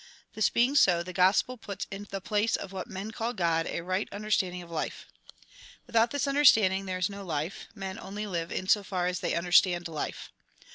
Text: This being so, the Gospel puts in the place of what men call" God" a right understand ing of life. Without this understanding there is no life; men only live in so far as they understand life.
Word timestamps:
This 0.33 0.49
being 0.49 0.75
so, 0.75 1.03
the 1.03 1.13
Gospel 1.13 1.57
puts 1.57 1.85
in 1.91 2.07
the 2.09 2.19
place 2.19 2.55
of 2.55 2.71
what 2.71 2.87
men 2.87 3.11
call" 3.11 3.33
God" 3.35 3.67
a 3.69 3.81
right 3.83 4.09
understand 4.11 4.55
ing 4.55 4.63
of 4.63 4.71
life. 4.71 5.05
Without 5.85 6.09
this 6.09 6.25
understanding 6.25 6.87
there 6.87 6.97
is 6.97 7.07
no 7.07 7.23
life; 7.23 7.67
men 7.75 7.99
only 7.99 8.25
live 8.25 8.51
in 8.51 8.67
so 8.67 8.81
far 8.81 9.05
as 9.05 9.19
they 9.19 9.35
understand 9.35 9.87
life. 9.87 10.31